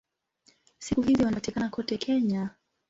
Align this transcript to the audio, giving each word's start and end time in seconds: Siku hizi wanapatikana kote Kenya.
Siku 0.79 1.01
hizi 1.01 1.23
wanapatikana 1.23 1.69
kote 1.69 1.97
Kenya. 1.97 2.49